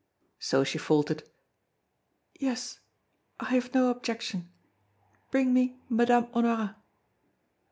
[0.39, 1.21] So she faltered:
[2.33, 2.79] "Yes,
[3.39, 4.49] I have no objection.
[5.29, 6.73] Bring me Madame Honorat."